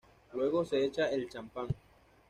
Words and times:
Luego 0.33 0.65
se 0.65 0.83
echa 0.83 1.11
el 1.11 1.29
champán. 1.29 1.67